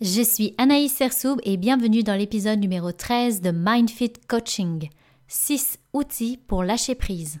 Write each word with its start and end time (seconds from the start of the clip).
Je 0.00 0.22
suis 0.22 0.54
Anaïs 0.58 0.92
Sersoub 0.92 1.40
et 1.42 1.56
bienvenue 1.56 2.04
dans 2.04 2.14
l'épisode 2.14 2.60
numéro 2.60 2.92
13 2.92 3.40
de 3.40 3.50
MindFit 3.50 4.12
Coaching. 4.28 4.90
6 5.26 5.80
outils 5.92 6.38
pour 6.46 6.62
lâcher 6.62 6.94
prise. 6.94 7.40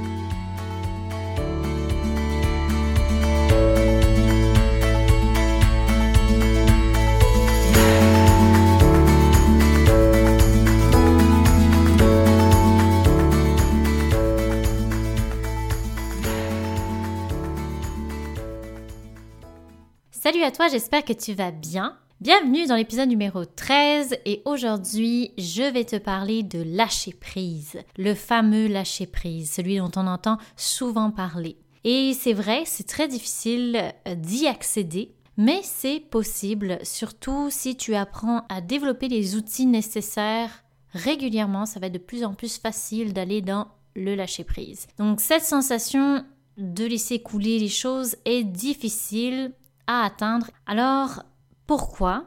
Salut 20.31 20.43
à 20.45 20.51
toi, 20.51 20.69
j'espère 20.69 21.03
que 21.03 21.11
tu 21.11 21.33
vas 21.33 21.51
bien. 21.51 21.97
Bienvenue 22.21 22.65
dans 22.65 22.77
l'épisode 22.77 23.09
numéro 23.09 23.43
13 23.43 24.15
et 24.23 24.41
aujourd'hui 24.45 25.33
je 25.37 25.69
vais 25.69 25.83
te 25.83 25.97
parler 25.97 26.41
de 26.41 26.63
lâcher 26.63 27.11
prise, 27.11 27.77
le 27.97 28.15
fameux 28.15 28.67
lâcher 28.67 29.07
prise, 29.07 29.51
celui 29.51 29.75
dont 29.75 29.91
on 29.97 30.07
entend 30.07 30.37
souvent 30.55 31.11
parler. 31.11 31.57
Et 31.83 32.13
c'est 32.17 32.31
vrai, 32.31 32.63
c'est 32.65 32.87
très 32.87 33.09
difficile 33.09 33.93
euh, 34.07 34.15
d'y 34.15 34.47
accéder, 34.47 35.13
mais 35.35 35.59
c'est 35.63 35.99
possible, 35.99 36.79
surtout 36.83 37.49
si 37.49 37.75
tu 37.75 37.93
apprends 37.93 38.45
à 38.47 38.61
développer 38.61 39.09
les 39.09 39.35
outils 39.35 39.65
nécessaires 39.65 40.63
régulièrement, 40.93 41.65
ça 41.65 41.81
va 41.81 41.87
être 41.87 41.93
de 41.93 41.97
plus 41.97 42.23
en 42.23 42.35
plus 42.35 42.57
facile 42.57 43.11
d'aller 43.11 43.41
dans 43.41 43.67
le 43.97 44.15
lâcher 44.15 44.45
prise. 44.45 44.87
Donc 44.97 45.19
cette 45.19 45.43
sensation 45.43 46.23
de 46.57 46.85
laisser 46.85 47.21
couler 47.21 47.59
les 47.59 47.67
choses 47.67 48.15
est 48.23 48.45
difficile 48.45 49.51
atteindre. 49.99 50.49
Alors, 50.65 51.23
pourquoi? 51.67 52.25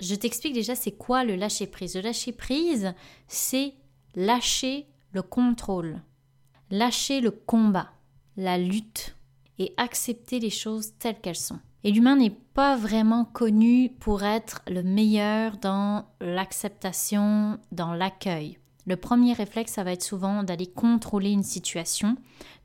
Je 0.00 0.14
t'explique 0.14 0.54
déjà 0.54 0.74
c'est 0.74 0.92
quoi 0.92 1.24
le 1.24 1.36
lâcher 1.36 1.66
prise. 1.66 1.94
Le 1.94 2.00
lâcher 2.00 2.32
prise, 2.32 2.94
c'est 3.28 3.74
lâcher 4.14 4.86
le 5.12 5.22
contrôle, 5.22 6.00
lâcher 6.70 7.20
le 7.20 7.30
combat, 7.30 7.92
la 8.36 8.58
lutte 8.58 9.16
et 9.58 9.74
accepter 9.76 10.40
les 10.40 10.50
choses 10.50 10.94
telles 10.98 11.20
qu'elles 11.20 11.36
sont. 11.36 11.60
Et 11.84 11.92
l'humain 11.92 12.16
n'est 12.16 12.30
pas 12.30 12.76
vraiment 12.76 13.24
connu 13.24 13.90
pour 14.00 14.22
être 14.22 14.62
le 14.68 14.82
meilleur 14.82 15.56
dans 15.58 16.06
l'acceptation, 16.20 17.58
dans 17.72 17.94
l'accueil. 17.94 18.58
Le 18.84 18.96
premier 18.96 19.32
réflexe, 19.32 19.72
ça 19.72 19.84
va 19.84 19.92
être 19.92 20.02
souvent 20.02 20.42
d'aller 20.42 20.66
contrôler 20.66 21.30
une 21.30 21.44
situation, 21.44 22.16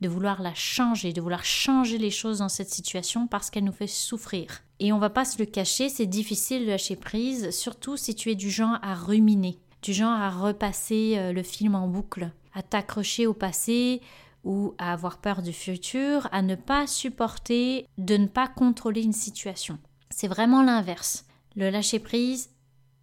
de 0.02 0.10
vouloir 0.10 0.42
la 0.42 0.56
changer, 0.56 1.14
de 1.14 1.22
vouloir 1.22 1.46
changer 1.46 2.00
les 2.00 2.10
choses 2.10 2.40
dans 2.40 2.50
cette 2.50 2.72
situation 2.72 3.28
parce 3.28 3.50
qu'elle 3.50 3.66
nous 3.66 3.72
fait 3.72 3.88
souffrir. 3.88 4.64
Et 4.80 4.92
on 4.92 4.98
va 4.98 5.12
pas 5.12 5.26
se 5.26 5.38
le 5.38 5.46
cacher, 5.46 5.90
c'est 5.90 6.08
difficile 6.08 6.66
de 6.66 6.72
lâcher 6.72 6.96
prise, 6.96 7.52
surtout 7.52 7.98
si 7.98 8.16
tu 8.16 8.32
es 8.32 8.36
du 8.36 8.50
genre 8.50 8.80
à 8.82 8.96
ruminer, 8.96 9.60
du 9.84 9.94
genre 9.94 10.20
à 10.20 10.32
repasser 10.32 11.16
euh, 11.18 11.34
le 11.34 11.44
film 11.44 11.76
en 11.76 11.88
boucle, 11.88 12.32
à 12.54 12.64
t'accrocher 12.64 13.28
au 13.28 13.34
passé 13.34 14.02
ou 14.44 14.74
à 14.80 14.94
avoir 14.94 15.20
peur 15.20 15.44
du 15.44 15.54
futur, 15.54 16.28
à 16.32 16.42
ne 16.42 16.56
pas 16.56 16.88
supporter 16.88 17.86
de 18.00 18.18
ne 18.18 18.28
pas 18.28 18.48
contrôler 18.48 19.04
une 19.04 19.14
situation. 19.14 19.78
C'est 20.10 20.28
vraiment 20.28 20.64
l'inverse. 20.64 21.26
Le 21.56 21.70
lâcher 21.70 22.00
prise, 22.00 22.50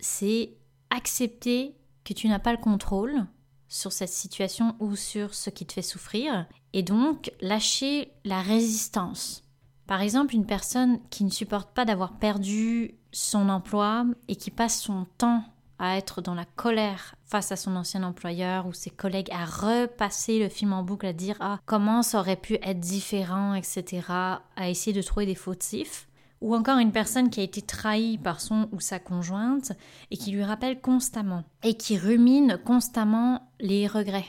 c'est 0.00 0.56
accepter 0.91 1.76
que 2.04 2.12
tu 2.12 2.28
n'as 2.28 2.38
pas 2.38 2.53
le 2.53 2.59
contrôle 2.59 3.26
sur 3.69 3.92
cette 3.92 4.10
situation 4.10 4.76
ou 4.78 4.94
sur 4.94 5.34
ce 5.34 5.50
qui 5.50 5.66
te 5.66 5.72
fait 5.72 5.82
souffrir, 5.82 6.47
et 6.72 6.82
donc 6.82 7.32
lâcher 7.41 8.12
la 8.25 8.41
résistance. 8.41 9.42
Par 9.87 10.00
exemple, 10.00 10.34
une 10.34 10.47
personne 10.47 10.98
qui 11.10 11.25
ne 11.25 11.31
supporte 11.31 11.75
pas 11.75 11.84
d'avoir 11.84 12.19
perdu 12.19 12.94
son 13.12 13.48
emploi 13.48 14.06
et 14.28 14.37
qui 14.37 14.50
passe 14.50 14.81
son 14.81 15.06
temps 15.19 15.44
à 15.78 15.97
être 15.97 16.22
dans 16.22 16.34
la 16.34 16.44
colère 16.44 17.16
face 17.26 17.53
à 17.53 17.56
son 17.56 17.76
ancien 17.76 18.03
employeur 18.03 18.66
ou 18.66 18.72
ses 18.72 18.91
collègues, 18.91 19.31
à 19.32 19.44
repasser 19.44 20.38
le 20.38 20.48
film 20.48 20.72
en 20.72 20.82
boucle, 20.82 21.06
à 21.06 21.12
dire 21.12 21.36
ah 21.41 21.59
comment 21.66 22.03
ça 22.03 22.21
aurait 22.21 22.36
pu 22.36 22.59
être 22.62 22.81
différent, 22.81 23.54
etc., 23.54 24.03
à 24.09 24.71
essayer 24.71 24.92
de 24.92 25.03
trouver 25.03 25.26
des 25.26 25.34
fautifs, 25.34 26.06
ou 26.44 26.55
encore 26.55 26.77
une 26.77 26.93
personne 26.93 27.31
qui 27.31 27.41
a 27.41 27.43
été 27.43 27.62
trahie 27.62 28.19
par 28.19 28.38
son 28.38 28.69
ou 28.71 28.78
sa 28.78 28.99
conjointe 28.99 29.72
et 30.10 30.19
qui 30.19 30.31
lui 30.31 30.44
rappelle 30.44 30.78
constamment 30.78 31.43
et 31.62 31.72
qui 31.72 31.97
rumine 31.97 32.59
constamment 32.62 33.50
les 33.60 33.87
regrets 33.87 34.28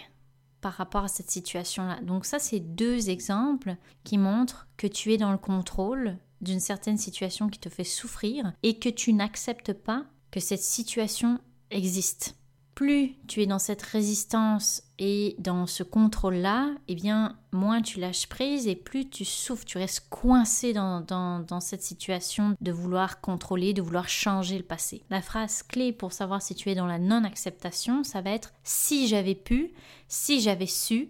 par 0.61 0.71
rapport 0.71 1.03
à 1.03 1.07
cette 1.09 1.29
situation-là. 1.29 1.99
Donc 2.03 2.23
ça, 2.23 2.39
c'est 2.39 2.61
deux 2.61 3.09
exemples 3.09 3.75
qui 4.05 4.17
montrent 4.17 4.65
que 4.77 4.87
tu 4.87 5.11
es 5.11 5.17
dans 5.17 5.33
le 5.33 5.37
contrôle 5.37 6.17
d'une 6.39 6.61
certaine 6.61 6.97
situation 6.97 7.49
qui 7.49 7.59
te 7.59 7.67
fait 7.67 7.83
souffrir 7.83 8.53
et 8.63 8.79
que 8.79 8.87
tu 8.89 9.11
n'acceptes 9.11 9.73
pas 9.73 10.05
que 10.31 10.39
cette 10.39 10.63
situation 10.63 11.39
existe 11.69 12.37
plus 12.75 13.15
tu 13.27 13.41
es 13.41 13.47
dans 13.47 13.59
cette 13.59 13.81
résistance 13.81 14.83
et 14.99 15.35
dans 15.39 15.65
ce 15.65 15.81
contrôle-là, 15.81 16.75
eh 16.89 16.95
bien, 16.95 17.37
moins 17.53 17.81
tu 17.81 17.99
lâches 17.99 18.27
prise 18.27 18.67
et 18.67 18.75
plus 18.75 19.09
tu 19.09 19.23
souffres, 19.23 19.65
tu 19.65 19.77
restes 19.77 20.07
coincé 20.09 20.73
dans, 20.73 20.99
dans, 21.01 21.59
cette 21.61 21.83
situation 21.83 22.55
de 22.59 22.71
vouloir 22.71 23.21
contrôler, 23.21 23.73
de 23.73 23.81
vouloir 23.81 24.09
changer 24.09 24.57
le 24.57 24.63
passé. 24.63 25.03
La 25.09 25.21
phrase 25.21 25.63
clé 25.63 25.93
pour 25.93 26.11
savoir 26.11 26.41
si 26.41 26.53
tu 26.53 26.69
es 26.69 26.75
dans 26.75 26.85
la 26.85 26.99
non-acceptation, 26.99 28.03
ça 28.03 28.21
va 28.21 28.31
être 28.31 28.53
si 28.63 29.07
j'avais 29.07 29.35
pu, 29.35 29.73
si 30.09 30.41
j'avais 30.41 30.67
su. 30.67 31.09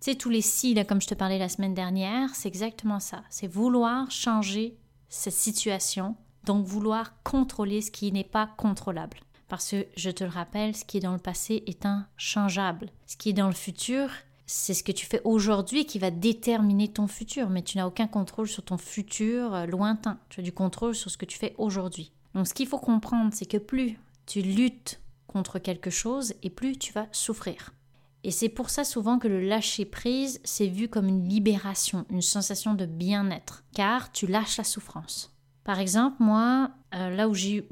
Tu 0.00 0.12
sais, 0.12 0.14
tous 0.14 0.30
les 0.30 0.42
si, 0.42 0.74
là, 0.74 0.84
comme 0.84 1.02
je 1.02 1.08
te 1.08 1.14
parlais 1.14 1.38
la 1.38 1.48
semaine 1.48 1.74
dernière, 1.74 2.34
c'est 2.34 2.48
exactement 2.48 3.00
ça. 3.00 3.22
C'est 3.30 3.48
vouloir 3.48 4.10
changer 4.10 4.78
cette 5.08 5.34
situation, 5.34 6.16
donc 6.44 6.64
vouloir 6.64 7.20
contrôler 7.24 7.82
ce 7.82 7.90
qui 7.90 8.10
n'est 8.12 8.24
pas 8.24 8.48
contrôlable. 8.56 9.18
Parce 9.50 9.72
que, 9.72 9.86
je 9.96 10.10
te 10.10 10.22
le 10.22 10.30
rappelle, 10.30 10.76
ce 10.76 10.84
qui 10.84 10.96
est 10.96 11.00
dans 11.00 11.12
le 11.12 11.18
passé 11.18 11.64
est 11.66 11.84
inchangeable. 11.84 12.88
Ce 13.06 13.16
qui 13.16 13.30
est 13.30 13.34
dans 13.34 13.48
le 13.48 13.54
futur, 13.54 14.08
c'est 14.46 14.74
ce 14.74 14.84
que 14.84 14.92
tu 14.92 15.06
fais 15.06 15.20
aujourd'hui 15.24 15.84
qui 15.86 15.98
va 15.98 16.12
déterminer 16.12 16.88
ton 16.88 17.08
futur, 17.08 17.50
mais 17.50 17.62
tu 17.62 17.76
n'as 17.76 17.86
aucun 17.86 18.06
contrôle 18.06 18.48
sur 18.48 18.64
ton 18.64 18.78
futur 18.78 19.52
euh, 19.52 19.66
lointain. 19.66 20.18
Tu 20.28 20.38
as 20.40 20.42
du 20.44 20.52
contrôle 20.52 20.94
sur 20.94 21.10
ce 21.10 21.18
que 21.18 21.24
tu 21.24 21.36
fais 21.36 21.54
aujourd'hui. 21.58 22.12
Donc 22.34 22.46
ce 22.46 22.54
qu'il 22.54 22.68
faut 22.68 22.78
comprendre, 22.78 23.32
c'est 23.34 23.46
que 23.46 23.58
plus 23.58 23.98
tu 24.24 24.40
luttes 24.40 25.00
contre 25.26 25.58
quelque 25.58 25.90
chose 25.90 26.32
et 26.44 26.50
plus 26.50 26.78
tu 26.78 26.92
vas 26.92 27.08
souffrir. 27.10 27.74
Et 28.22 28.30
c'est 28.30 28.48
pour 28.48 28.70
ça 28.70 28.84
souvent 28.84 29.18
que 29.18 29.26
le 29.26 29.40
lâcher 29.40 29.84
prise, 29.84 30.40
c'est 30.44 30.68
vu 30.68 30.88
comme 30.88 31.08
une 31.08 31.28
libération, 31.28 32.06
une 32.08 32.22
sensation 32.22 32.74
de 32.74 32.86
bien-être, 32.86 33.64
car 33.74 34.12
tu 34.12 34.28
lâches 34.28 34.58
la 34.58 34.64
souffrance. 34.64 35.34
Par 35.64 35.78
exemple, 35.78 36.16
moi, 36.20 36.70
euh, 36.94 37.10
là 37.10 37.28
où 37.28 37.34
j'ai 37.34 37.56
eu 37.58 37.64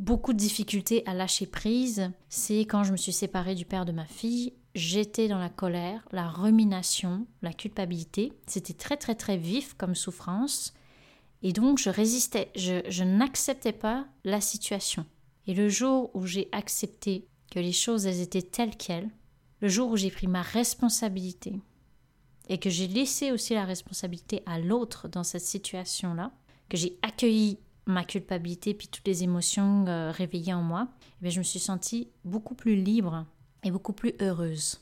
beaucoup 0.00 0.32
de 0.32 0.38
difficultés 0.38 1.02
à 1.06 1.14
lâcher 1.14 1.46
prise, 1.46 2.10
c'est 2.30 2.60
quand 2.60 2.84
je 2.84 2.92
me 2.92 2.96
suis 2.96 3.12
séparée 3.12 3.54
du 3.54 3.66
père 3.66 3.84
de 3.84 3.92
ma 3.92 4.06
fille. 4.06 4.54
J'étais 4.74 5.28
dans 5.28 5.38
la 5.38 5.50
colère, 5.50 6.06
la 6.10 6.28
rumination, 6.28 7.26
la 7.42 7.52
culpabilité. 7.52 8.32
C'était 8.46 8.72
très 8.72 8.96
très 8.96 9.14
très 9.14 9.36
vif 9.36 9.74
comme 9.74 9.94
souffrance. 9.94 10.72
Et 11.42 11.52
donc 11.52 11.78
je 11.78 11.90
résistais, 11.90 12.50
je, 12.56 13.04
n'acceptais 13.04 13.72
pas 13.72 14.06
la 14.24 14.40
situation. 14.40 15.04
Et 15.46 15.54
le 15.54 15.68
jour 15.68 16.10
où 16.14 16.26
j'ai 16.26 16.48
accepté 16.52 17.26
que 17.50 17.60
les 17.60 17.72
choses 17.72 18.06
étaient 18.06 18.42
telles 18.42 18.76
quelles, 18.76 19.10
le 19.60 19.68
jour 19.68 19.90
où 19.90 19.96
j'ai 19.96 20.10
pris 20.10 20.26
ma 20.26 20.42
responsabilité 20.42 21.60
et 22.48 22.58
que 22.58 22.70
j'ai 22.70 22.88
laissé 22.88 23.32
aussi 23.32 23.52
la 23.54 23.64
responsabilité 23.64 24.42
à 24.46 24.58
l'autre 24.58 25.08
dans 25.08 25.24
cette 25.24 25.42
situation-là, 25.42 26.32
que 26.68 26.76
j'ai 26.76 26.98
accueilli 27.02 27.58
ma 27.90 28.04
culpabilité 28.04 28.74
puis 28.74 28.88
toutes 28.88 29.06
les 29.06 29.22
émotions 29.22 29.84
euh, 29.86 30.10
réveillées 30.10 30.54
en 30.54 30.62
moi, 30.62 30.88
eh 31.22 31.30
je 31.30 31.38
me 31.38 31.44
suis 31.44 31.58
sentie 31.58 32.08
beaucoup 32.24 32.54
plus 32.54 32.76
libre 32.76 33.26
et 33.62 33.70
beaucoup 33.70 33.92
plus 33.92 34.14
heureuse. 34.20 34.80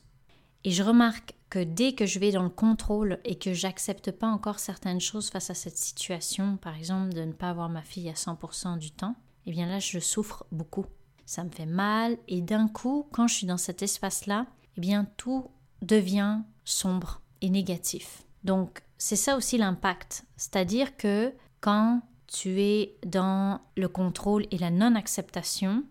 Et 0.65 0.71
je 0.71 0.83
remarque 0.83 1.35
que 1.51 1.63
dès 1.63 1.95
que 1.95 2.07
je 2.07 2.19
vais 2.19 2.33
dans 2.33 2.43
le 2.43 2.49
contrôle 2.49 3.21
et 3.25 3.39
que 3.39 3.55
j'accepte 3.55 4.11
pas 4.11 4.27
encore 4.27 4.59
certaines 4.59 5.01
choses 5.01 5.31
face 5.31 5.51
à 5.51 5.55
cette 5.55 5.79
situation, 5.79 6.57
par 6.57 6.77
exemple 6.77 7.15
de 7.15 7.23
ne 7.23 7.33
pas 7.33 7.51
avoir 7.51 7.69
ma 7.69 7.83
fille 7.83 8.09
à 8.09 8.15
100% 8.15 8.79
du 8.79 8.91
temps, 8.91 9.17
eh 9.47 9.51
bien 9.51 9.67
là 9.67 9.79
je 9.79 9.99
souffre 9.99 10.45
beaucoup. 10.53 10.87
Ça 11.25 11.45
me 11.45 11.51
fait 11.51 11.67
mal 11.67 12.19
et 12.27 12.41
d'un 12.41 12.69
coup, 12.69 13.07
quand 13.13 13.29
je 13.29 13.35
suis 13.35 13.47
dans 13.47 13.57
cet 13.57 13.83
espace-là, 13.83 14.47
eh 14.77 14.81
bien 14.81 15.07
tout 15.17 15.47
devient 15.83 16.41
sombre 16.65 17.21
et 17.41 17.51
négatif. 17.51 18.25
Donc 18.45 18.83
c'est 18.99 19.17
ça 19.17 19.37
aussi 19.37 19.59
l'impact, 19.59 20.25
c'est-à-dire 20.37 20.97
que 20.97 21.33
quand 21.61 22.03
tu 22.29 22.61
es 22.61 22.97
dans 23.05 23.61
le 23.77 23.89
contrôle 23.89 24.47
et 24.51 24.59
la 24.59 24.71
non-acceptation, 24.71 25.85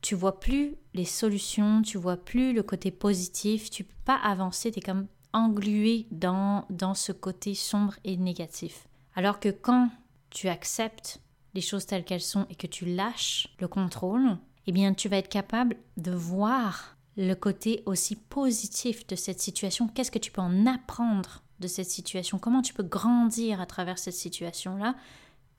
tu 0.00 0.14
vois 0.14 0.40
plus 0.40 0.76
les 0.94 1.04
solutions, 1.04 1.82
tu 1.82 1.98
vois 1.98 2.16
plus 2.16 2.52
le 2.52 2.62
côté 2.62 2.90
positif, 2.90 3.70
tu 3.70 3.84
peux 3.84 4.02
pas 4.04 4.16
avancer, 4.16 4.70
tu 4.70 4.78
es 4.78 4.82
comme 4.82 5.06
englué 5.32 6.06
dans, 6.10 6.64
dans 6.70 6.94
ce 6.94 7.12
côté 7.12 7.54
sombre 7.54 7.94
et 8.04 8.16
négatif. 8.16 8.88
Alors 9.14 9.40
que 9.40 9.50
quand 9.50 9.90
tu 10.30 10.48
acceptes 10.48 11.20
les 11.54 11.60
choses 11.60 11.86
telles 11.86 12.04
qu'elles 12.04 12.20
sont 12.20 12.46
et 12.48 12.54
que 12.54 12.66
tu 12.66 12.86
lâches 12.86 13.48
le 13.58 13.68
contrôle, 13.68 14.38
eh 14.66 14.72
bien 14.72 14.94
tu 14.94 15.08
vas 15.08 15.18
être 15.18 15.28
capable 15.28 15.76
de 15.96 16.12
voir 16.12 16.96
le 17.16 17.34
côté 17.34 17.82
aussi 17.86 18.16
positif 18.16 19.06
de 19.06 19.16
cette 19.16 19.40
situation. 19.40 19.88
Qu'est-ce 19.88 20.12
que 20.12 20.18
tu 20.18 20.30
peux 20.30 20.40
en 20.40 20.66
apprendre 20.66 21.42
de 21.58 21.66
cette 21.66 21.90
situation? 21.90 22.38
Comment 22.38 22.62
tu 22.62 22.72
peux 22.72 22.84
grandir 22.84 23.60
à 23.60 23.66
travers 23.66 23.98
cette 23.98 24.14
situation-là? 24.14 24.94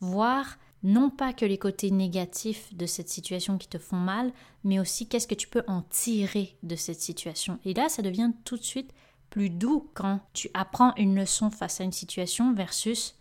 Voir 0.01 0.57
non 0.83 1.09
pas 1.09 1.33
que 1.33 1.45
les 1.45 1.57
côtés 1.57 1.91
négatifs 1.91 2.75
de 2.75 2.85
cette 2.85 3.09
situation 3.09 3.57
qui 3.57 3.67
te 3.67 3.77
font 3.77 3.97
mal, 3.97 4.33
mais 4.63 4.79
aussi 4.79 5.07
qu'est-ce 5.07 5.27
que 5.27 5.35
tu 5.35 5.47
peux 5.47 5.63
en 5.67 5.83
tirer 5.83 6.57
de 6.63 6.75
cette 6.75 7.01
situation. 7.01 7.59
Et 7.65 7.73
là, 7.73 7.87
ça 7.87 8.01
devient 8.01 8.31
tout 8.43 8.57
de 8.57 8.63
suite 8.63 8.93
plus 9.29 9.49
doux 9.49 9.89
quand 9.93 10.19
tu 10.33 10.49
apprends 10.53 10.93
une 10.95 11.15
leçon 11.15 11.49
face 11.49 11.81
à 11.81 11.83
une 11.83 11.91
situation 11.91 12.53
versus 12.53 13.15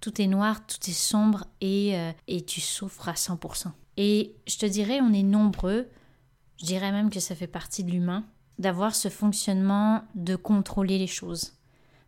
tout 0.00 0.20
est 0.20 0.26
noir, 0.26 0.66
tout 0.66 0.78
est 0.88 0.92
sombre 0.92 1.44
et, 1.60 1.96
euh, 1.96 2.12
et 2.28 2.44
tu 2.44 2.60
souffres 2.60 3.08
à 3.08 3.14
100%. 3.14 3.72
Et 3.96 4.34
je 4.46 4.58
te 4.58 4.66
dirais, 4.66 5.00
on 5.00 5.12
est 5.12 5.22
nombreux, 5.22 5.88
je 6.58 6.66
dirais 6.66 6.92
même 6.92 7.10
que 7.10 7.20
ça 7.20 7.34
fait 7.34 7.46
partie 7.46 7.84
de 7.84 7.90
l'humain, 7.90 8.24
d'avoir 8.58 8.94
ce 8.94 9.08
fonctionnement 9.08 10.04
de 10.14 10.36
contrôler 10.36 10.98
les 10.98 11.06
choses. 11.06 11.54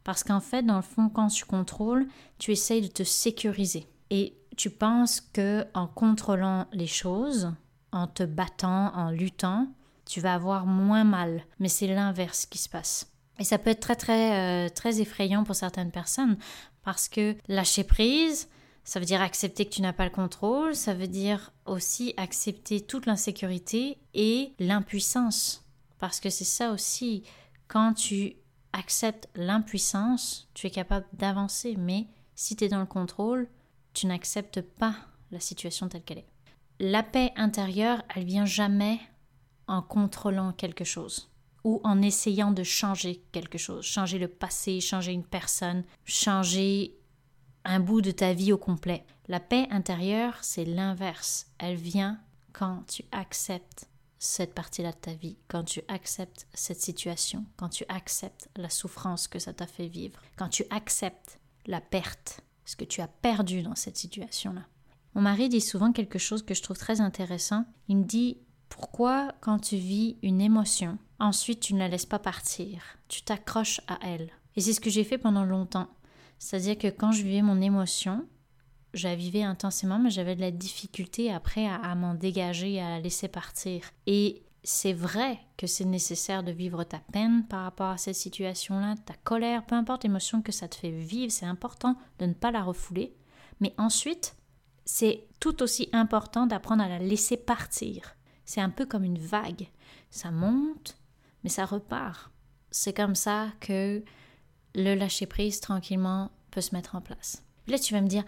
Parce 0.05 0.23
qu'en 0.23 0.41
fait, 0.41 0.63
dans 0.63 0.77
le 0.77 0.83
fond, 0.83 1.09
quand 1.09 1.29
tu 1.29 1.45
contrôles, 1.45 2.07
tu 2.39 2.53
essayes 2.53 2.83
de 2.83 2.87
te 2.87 3.03
sécuriser. 3.03 3.87
Et 4.11 4.37
tu 4.57 4.71
penses 4.71 5.21
que 5.21 5.67
en 5.75 5.87
contrôlant 5.87 6.67
les 6.73 6.87
choses, 6.87 7.53
en 7.93 8.07
te 8.07 8.23
battant, 8.23 8.93
en 8.95 9.11
luttant, 9.11 9.69
tu 10.05 10.21
vas 10.21 10.35
avoir 10.35 10.67
moins 10.67 11.05
mal. 11.05 11.45
Mais 11.59 11.69
c'est 11.69 11.87
l'inverse 11.87 12.47
qui 12.47 12.59
se 12.59 12.69
passe. 12.69 13.11
Et 13.39 13.45
ça 13.45 13.59
peut 13.59 13.71
être 13.71 13.81
très 13.81 13.97
très 13.97 14.67
euh, 14.67 14.69
très 14.69 15.01
effrayant 15.01 15.45
pour 15.45 15.55
certaines 15.55 15.91
personnes 15.91 16.39
parce 16.85 17.09
que 17.09 17.35
lâcher 17.49 17.85
prise, 17.85 18.49
ça 18.85 19.01
veut 19.01 19.07
dire 19.07 19.21
accepter 19.21 19.67
que 19.67 19.75
tu 19.75 19.83
n'as 19.83 19.93
pas 19.93 20.05
le 20.05 20.11
contrôle, 20.11 20.77
ça 20.77 20.95
veut 20.95 21.09
dire 21.09 21.53
aussi 21.67 22.15
accepter 22.17 22.81
toute 22.81 23.07
l'insécurité 23.07 23.99
et 24.15 24.55
l'impuissance. 24.61 25.65
Parce 25.99 26.21
que 26.21 26.31
c'est 26.31 26.45
ça 26.45 26.71
aussi, 26.71 27.25
quand 27.67 27.95
tu 27.95 28.37
acceptes 28.73 29.29
l'impuissance, 29.35 30.49
tu 30.55 30.69
es 30.69 30.71
capable 30.71 31.07
d'avancer, 31.13 31.75
mais 31.77 32.07
si 32.37 32.55
tu 32.55 32.65
es 32.65 32.69
dans 32.69 32.79
le 32.79 32.87
contrôle, 32.87 33.49
tu 33.97 34.07
n'acceptes 34.07 34.61
pas 34.61 34.95
la 35.31 35.41
situation 35.41 35.89
telle 35.89 36.03
qu'elle 36.03 36.19
est. 36.19 36.29
La 36.79 37.03
paix 37.03 37.33
intérieure, 37.35 38.03
elle 38.15 38.25
vient 38.25 38.45
jamais 38.45 39.01
en 39.67 39.81
contrôlant 39.81 40.53
quelque 40.53 40.85
chose 40.85 41.31
ou 41.65 41.81
en 41.83 42.03
essayant 42.03 42.53
de 42.53 42.63
changer 42.63 43.25
quelque 43.33 43.57
chose, 43.57 43.85
changer 43.85 44.19
le 44.19 44.29
passé, 44.29 44.81
changer 44.81 45.13
une 45.13 45.25
personne, 45.25 45.83
changer 46.05 46.95
un 47.65 47.81
bout 47.81 48.03
de 48.03 48.11
ta 48.11 48.35
vie 48.35 48.53
au 48.53 48.59
complet. 48.59 49.05
La 49.29 49.41
paix 49.41 49.67
intérieure, 49.71 50.37
c'est 50.43 50.67
l'inverse. 50.67 51.51
Elle 51.59 51.77
vient 51.77 52.21
quand 52.53 52.85
tu 52.87 53.03
acceptes 53.13 53.89
cette 54.19 54.55
partie-là 54.55 54.93
de 54.93 54.99
ta 54.99 55.15
vie, 55.15 55.39
quand 55.49 55.65
tu 55.65 55.81
acceptes 55.89 56.47
cette 56.53 56.81
situation, 56.81 57.47
quand 57.57 57.71
tu 57.71 57.85
acceptes 57.89 58.49
la 58.57 58.69
souffrance 58.69 59.27
que 59.27 59.39
ça 59.39 59.55
t'a 59.55 59.67
fait 59.67 59.89
vivre, 59.89 60.21
quand 60.37 60.51
tu 60.51 60.65
acceptes 60.71 61.41
la 61.67 61.81
perte, 61.81 62.43
ce 62.67 62.77
que 62.77 62.85
tu 62.85 63.01
as 63.01 63.09
perdu 63.09 63.63
dans 63.63 63.75
cette 63.75 63.97
situation-là. 63.97 64.67
Mon 65.15 65.23
mari 65.23 65.49
dit 65.49 65.63
souvent 65.63 65.93
quelque 65.93 66.19
chose 66.19 66.43
que 66.43 66.53
je 66.53 66.63
trouve 66.63 66.77
très 66.77 67.01
intéressant. 67.01 67.65
Il 67.89 67.97
me 67.97 68.05
dit 68.05 68.37
pourquoi 68.69 69.33
quand 69.41 69.59
tu 69.59 69.77
vis 69.77 70.19
une 70.23 70.43
émotion, 70.43 70.99
ensuite 71.19 71.61
tu 71.61 71.73
ne 71.73 71.79
la 71.79 71.89
laisses 71.89 72.05
pas 72.05 72.19
partir, 72.19 72.83
tu 73.09 73.23
t'accroches 73.23 73.81
à 73.89 73.99
elle. 74.03 74.31
Et 74.57 74.61
c'est 74.61 74.75
ce 74.75 74.81
que 74.81 74.91
j'ai 74.91 75.05
fait 75.05 75.17
pendant 75.17 75.45
longtemps. 75.45 75.89
C'est-à-dire 76.39 76.77
que 76.77 76.89
quand 76.89 77.13
je 77.13 77.23
vivais 77.23 77.41
mon 77.41 77.63
émotion, 77.63 78.27
je 78.93 79.09
la 79.09 79.15
vivais 79.15 79.43
intensément, 79.43 79.99
mais 79.99 80.11
j'avais 80.11 80.37
de 80.37 80.41
la 80.41 80.51
difficulté 80.51 81.33
après 81.33 81.67
à, 81.67 81.95
m'en 81.95 82.15
dégager, 82.15 82.81
à 82.81 82.91
la 82.91 83.01
laisser 83.01 83.29
partir. 83.29 83.83
Et 84.07 84.43
c'est 84.69 84.93
vrai 84.93 85.39
que 85.57 85.69
c'est 85.69 85.85
nécessaire 85.85 86.43
de 86.43 86.51
vivre 86.51 86.83
ta 86.83 86.99
peine 86.99 87.47
par 87.47 87.63
rapport 87.63 87.91
à 87.91 87.99
cette 87.99 88.17
situation-là, 88.17 88.97
ta 89.07 89.15
colère, 89.15 89.65
peu 89.65 89.77
importe 89.77 90.03
l'émotion 90.03 90.43
que 90.43 90.51
ça 90.51 90.67
te 90.67 90.75
fait 90.75 90.91
vivre, 90.91 91.31
c'est 91.31 91.47
important 91.47 91.97
de 92.19 92.27
ne 92.27 92.33
pas 92.33 92.51
la 92.51 92.65
refouler. 92.65 93.15
Mais 93.61 93.73
ensuite, 93.79 94.35
c'est 94.85 95.25
tout 95.39 95.63
aussi 95.63 95.89
important 95.93 96.49
d'apprendre 96.49 96.83
à 96.83 96.89
la 96.89 96.99
laisser 96.99 97.37
partir. 97.37 98.17
C'est 98.45 98.61
un 98.61 98.71
peu 98.71 98.87
comme 98.87 99.05
une 99.05 99.21
vague. 99.21 99.69
Ça 100.11 100.33
monte, 100.33 100.99
mais 101.45 101.51
ça 101.51 101.65
repart. 101.65 102.33
C'est 102.73 102.93
comme 102.93 103.15
ça 103.15 103.53
que 103.61 104.03
le 104.75 104.95
lâcher-prise 104.97 105.61
tranquillement 105.61 106.33
peut 106.51 106.61
se 106.61 106.75
mettre 106.75 106.97
en 106.97 107.01
place. 107.01 107.45
là, 107.69 107.79
tu 107.79 107.95
vas 107.95 108.01
me 108.01 108.09
dire, 108.09 108.25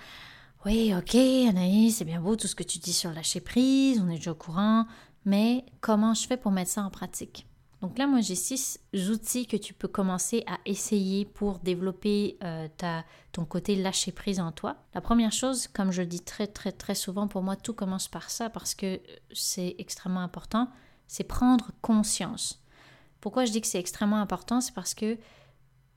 oui, 0.65 0.93
ok, 0.97 1.15
Anaïs, 1.15 1.97
c'est 1.97 2.05
bien 2.05 2.21
beau 2.21 2.37
tout 2.37 2.47
ce 2.47 2.55
que 2.55 2.63
tu 2.63 2.79
dis 2.79 2.93
sur 2.93 3.13
lâcher-prise, 3.13 4.01
on 4.01 4.09
est 4.09 4.17
déjà 4.17 4.33
au 4.33 4.37
courant, 4.37 4.87
mais 5.29 5.67
comment 5.83 6.15
je 6.15 6.27
fais 6.27 6.39
pour 6.39 6.53
mettre 6.53 6.71
ça 6.71 6.83
en 6.83 6.89
pratique? 6.89 7.47
Donc 7.83 7.99
là, 7.99 8.07
moi, 8.07 8.23
j'ai 8.23 8.35
six 8.35 8.81
outils 8.95 9.47
que 9.47 9.59
tu 9.59 9.75
peux 9.75 9.87
commencer 9.87 10.43
à 10.47 10.59
essayer 10.65 11.27
pour 11.27 11.59
développer 11.59 12.39
euh, 12.43 12.67
ta, 12.79 13.05
ton 13.31 13.45
côté 13.45 13.77
lâcher 13.77 14.11
prise 14.11 14.41
en 14.41 14.53
toi. 14.53 14.77
La 14.95 15.03
première 15.03 15.31
chose, 15.31 15.69
comme 15.69 15.93
je 15.93 16.01
le 16.01 16.09
dis 16.09 16.23
très, 16.23 16.47
très, 16.47 16.73
très 16.73 16.95
souvent, 16.95 17.29
pour 17.29 17.43
moi, 17.43 17.57
tout 17.57 17.75
commence 17.75 18.09
par 18.09 18.31
ça 18.31 18.49
parce 18.49 18.75
que 18.75 19.01
c'est 19.33 19.77
extrêmement 19.79 20.23
important, 20.23 20.71
c'est 21.07 21.25
prendre 21.25 21.73
conscience. 21.83 22.65
Pourquoi 23.21 23.45
je 23.45 23.53
dis 23.53 23.61
que 23.61 23.67
c'est 23.67 23.79
extrêmement 23.79 24.21
important? 24.21 24.63
C'est 24.63 24.75
parce 24.75 24.95
que 24.95 25.19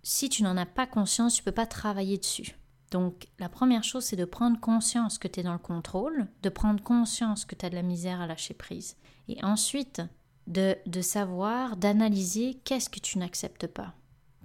si 0.03 0.27
tu 0.27 0.43
n'en 0.43 0.57
as 0.57 0.65
pas 0.65 0.87
conscience, 0.87 1.35
tu 1.35 1.41
ne 1.41 1.45
peux 1.45 1.51
pas 1.53 1.67
travailler 1.67 2.17
dessus. 2.17 2.57
Donc, 2.91 3.27
la 3.39 3.49
première 3.49 3.83
chose, 3.83 4.03
c'est 4.03 4.17
de 4.17 4.25
prendre 4.25 4.59
conscience 4.59 5.17
que 5.17 5.29
tu 5.29 5.39
es 5.39 5.43
dans 5.43 5.53
le 5.53 5.59
contrôle, 5.59 6.27
de 6.43 6.49
prendre 6.49 6.83
conscience 6.83 7.45
que 7.45 7.55
tu 7.55 7.65
as 7.65 7.69
de 7.69 7.75
la 7.75 7.83
misère 7.83 8.19
à 8.19 8.27
lâcher 8.27 8.53
prise. 8.53 8.97
Et 9.29 9.43
ensuite, 9.43 10.01
de, 10.47 10.75
de 10.85 11.01
savoir, 11.01 11.77
d'analyser 11.77 12.59
qu'est-ce 12.65 12.89
que 12.89 12.99
tu 12.99 13.17
n'acceptes 13.17 13.67
pas. 13.67 13.93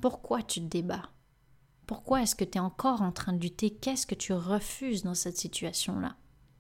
Pourquoi 0.01 0.43
tu 0.43 0.61
te 0.61 0.67
débats? 0.67 1.11
Pourquoi 1.87 2.23
est-ce 2.23 2.37
que 2.37 2.45
tu 2.45 2.59
es 2.59 2.61
encore 2.61 3.03
en 3.03 3.13
train 3.13 3.33
de 3.33 3.43
lutter? 3.43 3.71
Qu'est-ce 3.71 4.07
que 4.07 4.15
tu 4.15 4.33
refuses 4.33 5.03
dans 5.03 5.15
cette 5.15 5.39
situation-là? 5.39 6.15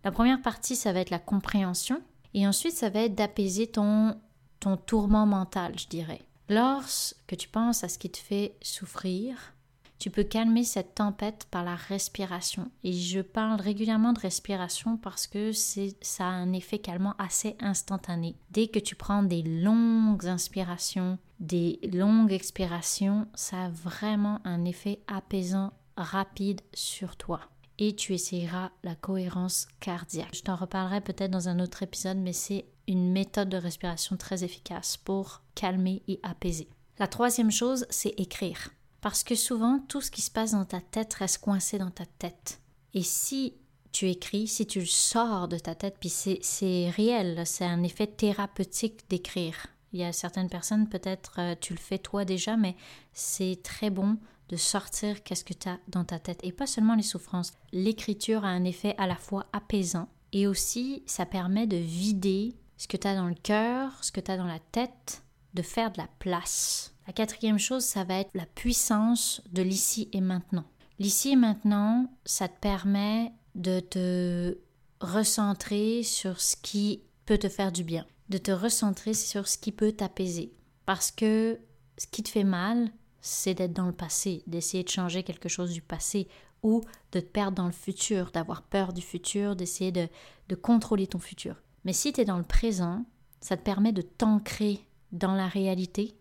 La 0.04 0.12
première 0.12 0.42
partie, 0.42 0.76
ça 0.76 0.92
va 0.92 1.00
être 1.00 1.10
la 1.10 1.18
compréhension. 1.18 2.02
Et 2.34 2.46
ensuite, 2.46 2.74
ça 2.74 2.90
va 2.90 3.00
être 3.00 3.14
d'apaiser 3.14 3.66
ton, 3.68 4.20
ton 4.60 4.76
tourment 4.76 5.26
mental, 5.26 5.78
je 5.78 5.88
dirais. 5.88 6.22
Lorsque 6.48 7.36
tu 7.36 7.48
penses 7.48 7.82
à 7.82 7.88
ce 7.88 7.98
qui 7.98 8.10
te 8.10 8.18
fait 8.18 8.56
souffrir, 8.62 9.54
tu 9.98 10.10
peux 10.10 10.24
calmer 10.24 10.64
cette 10.64 10.94
tempête 10.94 11.46
par 11.50 11.64
la 11.64 11.74
respiration. 11.74 12.70
Et 12.84 12.92
je 12.92 13.20
parle 13.20 13.60
régulièrement 13.60 14.12
de 14.12 14.20
respiration 14.20 14.96
parce 14.96 15.26
que 15.26 15.52
ça 15.52 16.24
a 16.24 16.30
un 16.30 16.52
effet 16.52 16.78
calmant 16.78 17.14
assez 17.18 17.56
instantané. 17.60 18.36
Dès 18.50 18.68
que 18.68 18.78
tu 18.78 18.94
prends 18.94 19.22
des 19.22 19.42
longues 19.42 20.26
inspirations, 20.26 21.18
des 21.40 21.78
longues 21.92 22.32
expirations, 22.32 23.26
ça 23.34 23.64
a 23.64 23.68
vraiment 23.70 24.40
un 24.44 24.64
effet 24.64 25.00
apaisant 25.06 25.72
rapide 25.96 26.60
sur 26.74 27.16
toi. 27.16 27.40
Et 27.78 27.94
tu 27.94 28.14
essayeras 28.14 28.70
la 28.84 28.94
cohérence 28.94 29.68
cardiaque. 29.80 30.34
Je 30.34 30.42
t'en 30.42 30.56
reparlerai 30.56 31.02
peut-être 31.02 31.30
dans 31.30 31.48
un 31.48 31.60
autre 31.60 31.82
épisode, 31.82 32.16
mais 32.16 32.32
c'est 32.32 32.66
une 32.88 33.12
méthode 33.12 33.50
de 33.50 33.56
respiration 33.58 34.16
très 34.16 34.44
efficace 34.44 34.96
pour 34.96 35.42
calmer 35.54 36.02
et 36.08 36.18
apaiser. 36.22 36.68
La 36.98 37.06
troisième 37.06 37.50
chose, 37.50 37.86
c'est 37.90 38.14
écrire. 38.18 38.70
Parce 39.06 39.22
que 39.22 39.36
souvent, 39.36 39.78
tout 39.86 40.00
ce 40.00 40.10
qui 40.10 40.20
se 40.20 40.32
passe 40.32 40.50
dans 40.50 40.64
ta 40.64 40.80
tête 40.80 41.14
reste 41.14 41.38
coincé 41.38 41.78
dans 41.78 41.92
ta 41.92 42.06
tête. 42.18 42.60
Et 42.92 43.04
si 43.04 43.54
tu 43.92 44.10
écris, 44.10 44.48
si 44.48 44.66
tu 44.66 44.80
le 44.80 44.86
sors 44.86 45.46
de 45.46 45.60
ta 45.60 45.76
tête, 45.76 45.98
puis 46.00 46.08
c'est 46.08 46.90
réel, 46.90 47.46
c'est 47.46 47.64
un 47.64 47.84
effet 47.84 48.08
thérapeutique 48.08 49.08
d'écrire. 49.08 49.68
Il 49.92 50.00
y 50.00 50.04
a 50.04 50.12
certaines 50.12 50.48
personnes, 50.48 50.88
peut-être 50.88 51.36
euh, 51.38 51.54
tu 51.60 51.72
le 51.72 51.78
fais 51.78 51.98
toi 51.98 52.24
déjà, 52.24 52.56
mais 52.56 52.74
c'est 53.12 53.60
très 53.62 53.90
bon 53.90 54.18
de 54.48 54.56
sortir 54.56 55.22
qu'est-ce 55.22 55.44
que 55.44 55.54
tu 55.54 55.68
as 55.68 55.78
dans 55.86 56.04
ta 56.04 56.18
tête. 56.18 56.40
Et 56.42 56.50
pas 56.50 56.66
seulement 56.66 56.96
les 56.96 57.04
souffrances. 57.04 57.52
L'écriture 57.70 58.44
a 58.44 58.48
un 58.48 58.64
effet 58.64 58.96
à 58.98 59.06
la 59.06 59.14
fois 59.14 59.46
apaisant 59.52 60.08
et 60.32 60.48
aussi 60.48 61.04
ça 61.06 61.26
permet 61.26 61.68
de 61.68 61.76
vider 61.76 62.56
ce 62.76 62.88
que 62.88 62.96
tu 62.96 63.06
as 63.06 63.14
dans 63.14 63.28
le 63.28 63.36
cœur, 63.36 64.02
ce 64.02 64.10
que 64.10 64.20
tu 64.20 64.32
as 64.32 64.36
dans 64.36 64.46
la 64.46 64.58
tête, 64.72 65.22
de 65.54 65.62
faire 65.62 65.92
de 65.92 65.98
la 65.98 66.08
place. 66.18 66.95
La 67.06 67.12
quatrième 67.12 67.58
chose, 67.58 67.84
ça 67.84 68.04
va 68.04 68.18
être 68.18 68.30
la 68.34 68.46
puissance 68.46 69.40
de 69.52 69.62
l'ici 69.62 70.08
et 70.12 70.20
maintenant. 70.20 70.64
L'ici 70.98 71.30
et 71.30 71.36
maintenant, 71.36 72.10
ça 72.24 72.48
te 72.48 72.58
permet 72.58 73.32
de 73.54 73.80
te 73.80 74.58
recentrer 75.00 76.02
sur 76.02 76.40
ce 76.40 76.56
qui 76.56 77.02
peut 77.24 77.38
te 77.38 77.48
faire 77.48 77.70
du 77.70 77.84
bien, 77.84 78.06
de 78.28 78.38
te 78.38 78.50
recentrer 78.50 79.14
sur 79.14 79.46
ce 79.46 79.56
qui 79.56 79.70
peut 79.72 79.92
t'apaiser. 79.92 80.52
Parce 80.84 81.10
que 81.10 81.60
ce 81.96 82.06
qui 82.06 82.22
te 82.22 82.28
fait 82.28 82.44
mal, 82.44 82.90
c'est 83.20 83.54
d'être 83.54 83.72
dans 83.72 83.86
le 83.86 83.92
passé, 83.92 84.42
d'essayer 84.46 84.82
de 84.82 84.88
changer 84.88 85.22
quelque 85.22 85.48
chose 85.48 85.72
du 85.72 85.82
passé 85.82 86.28
ou 86.62 86.82
de 87.12 87.20
te 87.20 87.26
perdre 87.26 87.56
dans 87.56 87.66
le 87.66 87.72
futur, 87.72 88.30
d'avoir 88.32 88.62
peur 88.62 88.92
du 88.92 89.02
futur, 89.02 89.54
d'essayer 89.54 89.92
de, 89.92 90.08
contrôler 90.54 91.06
ton 91.06 91.18
futur. 91.18 91.62
Mais 91.84 91.92
si 91.92 92.12
tu 92.12 92.20
es 92.20 92.24
dans 92.24 92.38
le 92.38 92.44
présent, 92.44 93.04
Ça 93.40 93.56
te 93.56 93.62
permet 93.62 93.92
de 93.92 94.02
t'ancrer 94.02 94.80
dans 95.12 95.34
la 95.34 95.46
réalité 95.46 96.16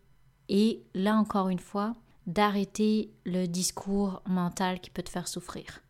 et 0.50 0.84
là 0.94 1.16
encore 1.16 1.50
une 1.50 1.60
fois, 1.60 1.96
d'arrêter 2.28 3.12
le 3.26 3.46
discours 3.46 4.22
mental 4.28 4.80
qui 4.80 4.90
peut 4.90 5.04
te 5.04 5.10
faire 5.10 5.28
souffrir. 5.28 5.82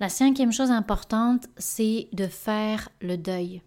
La 0.00 0.08
cinquième 0.08 0.52
chose 0.52 0.70
importante, 0.70 1.46
c'est 1.56 2.08
de 2.12 2.26
faire 2.26 2.88
le 3.00 3.16
deuil. 3.16 3.62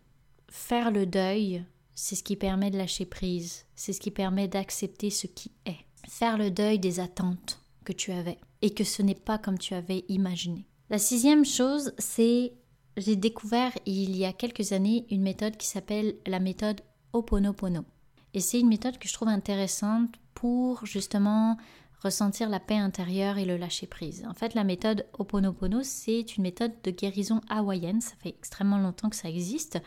Faire 0.50 0.92
le 0.92 1.06
deuil, 1.06 1.64
c'est 1.96 2.16
ce 2.16 2.24
qui 2.24 2.36
permet 2.36 2.72
de 2.72 2.78
lâcher 2.78 3.06
prise, 3.06 3.66
c'est 3.76 3.94
ce 3.94 4.00
qui 4.00 4.12
permet 4.12 4.48
d'accepter 4.48 5.10
ce 5.10 5.28
qui 5.28 5.52
est. 5.66 5.86
Faire 6.08 6.38
le 6.38 6.52
deuil 6.52 6.80
des 6.80 7.00
attentes 7.00 7.60
que 7.84 7.94
tu 7.94 8.12
avais 8.12 8.40
et 8.62 8.74
que 8.74 8.84
ce 8.84 9.02
n'est 9.02 9.16
pas 9.16 9.38
comme 9.38 9.58
tu 9.58 9.74
avais 9.74 10.06
imaginé. 10.08 10.66
La 10.90 10.98
sixième 10.98 11.46
chose, 11.46 11.94
c'est 11.98 12.54
j'ai 12.98 13.16
découvert 13.16 13.72
il 13.86 14.16
y 14.16 14.26
a 14.26 14.34
quelques 14.34 14.72
années 14.72 15.06
une 15.10 15.22
méthode 15.22 15.58
qui 15.58 15.68
s'appelle 15.68 16.16
la 16.26 16.40
méthode 16.40 16.82
Oponopono. 17.14 17.86
Et 18.34 18.40
c'est 18.40 18.60
une 18.60 18.70
méthode 18.70 18.98
que 18.98 19.08
je 19.08 19.14
trouve 19.14 19.30
intéressante 19.30 20.16
pour 20.34 20.86
justement 20.86 21.58
ressentir 22.02 22.50
la 22.50 22.60
paix 22.60 22.78
intérieure 22.78 23.38
et 23.38 23.46
le 23.46 23.58
lâcher 23.58 23.88
prise. 23.88 24.26
En 24.30 24.34
fait, 24.34 24.54
la 24.54 24.64
méthode 24.64 25.06
Oponopono, 25.18 25.82
c'est 25.84 26.38
une 26.38 26.44
méthode 26.44 26.72
de 26.84 26.92
guérison 26.92 27.42
hawaïenne. 27.50 28.02
Ça 28.02 28.16
fait 28.22 28.30
extrêmement 28.30 28.78
longtemps 28.78 29.10
que 29.10 29.16
ça 29.16 29.30
existe 29.30 29.80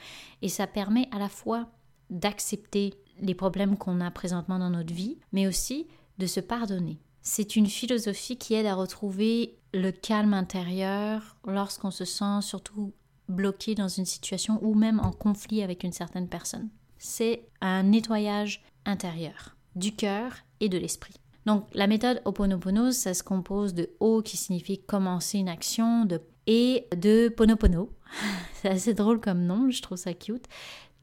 et 0.42 0.48
ça 0.48 0.66
permet 0.66 1.08
à 1.10 1.18
la 1.18 1.28
fois 1.28 1.68
d'accepter 2.10 2.94
les 3.20 3.34
problèmes 3.34 3.78
qu'on 3.78 4.00
a 4.00 4.10
présentement 4.10 4.58
dans 4.58 4.70
notre 4.70 4.92
vie, 4.92 5.18
mais 5.32 5.46
aussi 5.46 5.86
de 6.18 6.26
se 6.26 6.40
pardonner. 6.40 6.98
C'est 7.22 7.56
une 7.56 7.66
philosophie 7.66 8.36
qui 8.36 8.54
aide 8.54 8.66
à 8.66 8.74
retrouver 8.74 9.56
le 9.72 9.90
calme 9.90 10.34
intérieur 10.34 11.36
lorsqu'on 11.46 11.90
se 11.90 12.04
sent 12.04 12.42
surtout 12.42 12.92
bloqué 13.28 13.74
dans 13.74 13.88
une 13.88 14.04
situation 14.04 14.58
ou 14.62 14.74
même 14.74 15.00
en 15.00 15.12
conflit 15.12 15.62
avec 15.62 15.84
une 15.84 15.92
certaine 15.92 16.28
personne. 16.28 16.68
C'est 17.04 17.48
un 17.60 17.82
nettoyage 17.82 18.62
intérieur 18.86 19.56
du 19.74 19.92
cœur 19.92 20.34
et 20.60 20.68
de 20.68 20.78
l'esprit. 20.78 21.14
Donc 21.46 21.66
la 21.74 21.88
méthode 21.88 22.22
Oponopono, 22.24 22.92
ça 22.92 23.12
se 23.12 23.24
compose 23.24 23.74
de 23.74 23.90
O 23.98 24.22
qui 24.22 24.36
signifie 24.36 24.80
commencer 24.80 25.38
une 25.38 25.48
action, 25.48 26.04
de 26.04 26.20
et 26.46 26.86
de 26.96 27.28
Ponopono. 27.28 27.90
C'est 28.54 28.68
assez 28.68 28.94
drôle 28.94 29.20
comme 29.20 29.42
nom, 29.42 29.68
je 29.68 29.82
trouve 29.82 29.98
ça 29.98 30.14
cute 30.14 30.46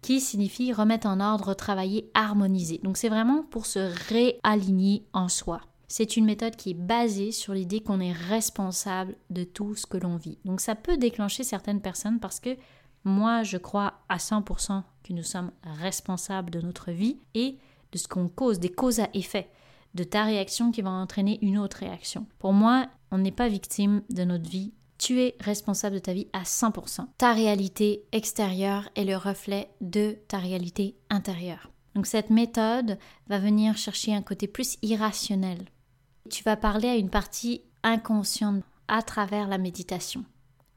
qui 0.02 0.22
signifie 0.22 0.72
remettre 0.72 1.06
en 1.06 1.20
ordre, 1.20 1.54
travailler, 1.54 2.10
harmoniser. 2.14 2.80
Donc 2.82 2.96
c'est 2.96 3.10
vraiment 3.10 3.44
pour 3.44 3.66
se 3.66 3.92
réaligner 4.08 5.04
en 5.12 5.28
soi. 5.28 5.60
C'est 5.90 6.16
une 6.16 6.24
méthode 6.24 6.56
qui 6.56 6.70
est 6.70 6.76
basée 6.76 7.34
sur 7.34 7.54
l'idée 7.54 7.82
qu'on 7.82 8.00
est 8.00 8.14
responsable 8.14 9.18
de 9.30 9.44
tout 9.44 9.76
ce 9.76 9.86
que 9.86 9.98
l'on 9.98 10.16
vit. 10.16 10.38
Donc 10.46 10.62
ça 10.62 10.76
peut 10.76 10.96
déclencher 10.96 11.44
certaines 11.44 11.82
personnes 11.82 12.22
parce 12.22 12.40
que 12.40 12.56
moi 13.04 13.44
je 13.44 13.58
crois 13.58 13.96
à 14.08 14.16
100% 14.16 14.84
que 15.10 15.14
nous 15.14 15.24
sommes 15.24 15.52
responsables 15.64 16.52
de 16.52 16.62
notre 16.62 16.92
vie 16.92 17.18
et 17.34 17.58
de 17.92 17.98
ce 17.98 18.08
qu'on 18.08 18.28
cause, 18.28 18.60
des 18.60 18.70
causes 18.70 19.00
à 19.00 19.10
effet, 19.14 19.50
de 19.96 20.04
ta 20.04 20.24
réaction 20.24 20.72
qui 20.72 20.84
va 20.84 20.92
entraîner 20.92 21.40
une 21.42 21.58
autre 21.58 21.78
réaction. 21.78 22.28
Pour 22.38 22.54
moi, 22.54 22.88
on 23.12 23.18
n'est 23.18 23.32
pas 23.32 23.50
victime 23.50 24.04
de 24.12 24.24
notre 24.24 24.48
vie, 24.48 24.72
tu 25.00 25.20
es 25.22 25.36
responsable 25.40 25.96
de 25.96 26.00
ta 26.00 26.14
vie 26.14 26.28
à 26.34 26.44
100%. 26.44 27.08
Ta 27.18 27.34
réalité 27.34 28.04
extérieure 28.12 28.90
est 28.96 29.06
le 29.06 29.18
reflet 29.18 29.72
de 29.82 30.18
ta 30.28 30.38
réalité 30.38 30.96
intérieure. 31.10 31.72
Donc 31.96 32.06
cette 32.06 32.30
méthode 32.30 33.00
va 33.28 33.40
venir 33.40 33.78
chercher 33.78 34.14
un 34.14 34.22
côté 34.22 34.48
plus 34.48 34.78
irrationnel. 34.84 35.66
Tu 36.30 36.44
vas 36.44 36.58
parler 36.58 36.88
à 36.88 36.98
une 36.98 37.10
partie 37.10 37.64
inconsciente 37.82 38.64
à 38.88 39.02
travers 39.02 39.48
la 39.48 39.58
méditation. 39.58 40.24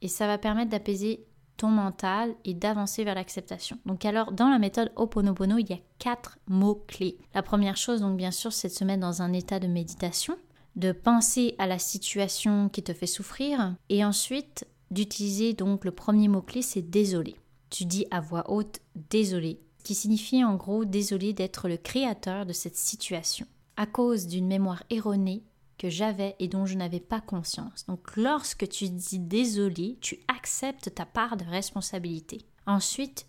Et 0.00 0.08
ça 0.08 0.26
va 0.26 0.38
permettre 0.38 0.70
d'apaiser 0.70 1.26
ton 1.62 1.68
mental 1.68 2.34
et 2.44 2.54
d'avancer 2.54 3.04
vers 3.04 3.14
l'acceptation. 3.14 3.78
Donc 3.86 4.04
alors 4.04 4.32
dans 4.32 4.50
la 4.50 4.58
méthode 4.58 4.90
Oponopono, 4.96 5.58
il 5.58 5.70
y 5.70 5.74
a 5.74 5.78
quatre 6.00 6.36
mots 6.48 6.82
clés. 6.88 7.18
La 7.34 7.42
première 7.44 7.76
chose 7.76 8.00
donc 8.00 8.16
bien 8.16 8.32
sûr, 8.32 8.52
c'est 8.52 8.66
de 8.66 8.72
se 8.72 8.82
mettre 8.82 9.00
dans 9.00 9.22
un 9.22 9.32
état 9.32 9.60
de 9.60 9.68
méditation 9.68 10.36
de 10.74 10.90
penser 10.90 11.54
à 11.58 11.68
la 11.68 11.78
situation 11.78 12.68
qui 12.68 12.82
te 12.82 12.92
fait 12.92 13.06
souffrir 13.06 13.76
et 13.90 14.04
ensuite 14.04 14.66
d'utiliser 14.90 15.52
donc 15.52 15.84
le 15.84 15.92
premier 15.92 16.26
mot-clé 16.26 16.62
c'est 16.62 16.82
désolé. 16.82 17.36
Tu 17.70 17.84
dis 17.84 18.06
à 18.10 18.20
voix 18.20 18.50
haute 18.50 18.80
désolé, 19.08 19.60
qui 19.84 19.94
signifie 19.94 20.42
en 20.42 20.56
gros 20.56 20.84
désolé 20.84 21.32
d'être 21.32 21.68
le 21.68 21.76
créateur 21.76 22.44
de 22.44 22.52
cette 22.52 22.76
situation 22.76 23.46
à 23.76 23.86
cause 23.86 24.26
d'une 24.26 24.48
mémoire 24.48 24.82
erronée 24.90 25.44
que 25.82 25.90
j'avais 25.90 26.36
et 26.38 26.46
dont 26.46 26.64
je 26.64 26.76
n'avais 26.76 27.00
pas 27.00 27.20
conscience. 27.20 27.86
Donc 27.86 28.16
lorsque 28.16 28.68
tu 28.68 28.88
dis 28.88 29.18
désolé, 29.18 29.98
tu 30.00 30.20
acceptes 30.28 30.94
ta 30.94 31.04
part 31.04 31.36
de 31.36 31.44
responsabilité. 31.44 32.46
Ensuite, 32.66 33.26